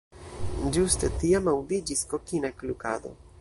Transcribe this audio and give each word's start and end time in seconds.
Ĝuste 0.77 1.09
tiam, 1.23 1.49
aŭdiĝis 1.53 2.03
kokina 2.15 2.53
klukado. 2.63 3.15